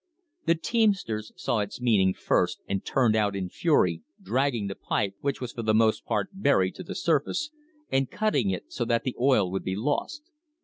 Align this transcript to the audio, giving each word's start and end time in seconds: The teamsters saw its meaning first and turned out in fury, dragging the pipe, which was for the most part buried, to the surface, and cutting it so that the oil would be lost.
The 0.47 0.55
teamsters 0.55 1.31
saw 1.35 1.59
its 1.59 1.79
meaning 1.79 2.15
first 2.15 2.61
and 2.67 2.83
turned 2.83 3.15
out 3.15 3.35
in 3.35 3.49
fury, 3.49 4.01
dragging 4.19 4.65
the 4.65 4.73
pipe, 4.73 5.13
which 5.21 5.39
was 5.39 5.51
for 5.51 5.61
the 5.61 5.75
most 5.75 6.05
part 6.05 6.29
buried, 6.33 6.73
to 6.77 6.83
the 6.83 6.95
surface, 6.95 7.51
and 7.91 8.09
cutting 8.09 8.49
it 8.49 8.71
so 8.73 8.83
that 8.85 9.03
the 9.03 9.15
oil 9.19 9.51
would 9.51 9.63
be 9.63 9.75
lost. 9.75 10.23